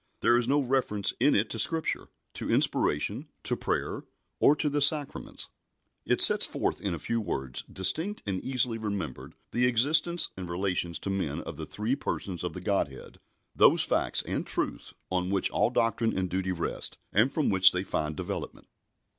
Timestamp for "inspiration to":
2.49-3.55